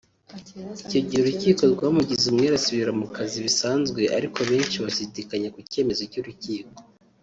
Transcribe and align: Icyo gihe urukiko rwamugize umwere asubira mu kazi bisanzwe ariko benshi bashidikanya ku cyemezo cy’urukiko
Icyo 0.83 0.99
gihe 1.05 1.19
urukiko 1.21 1.61
rwamugize 1.73 2.23
umwere 2.27 2.53
asubira 2.57 2.91
mu 2.99 3.07
kazi 3.15 3.37
bisanzwe 3.45 4.01
ariko 4.17 4.39
benshi 4.49 4.77
bashidikanya 4.83 5.47
ku 5.55 5.59
cyemezo 5.71 6.03
cy’urukiko 6.11 6.73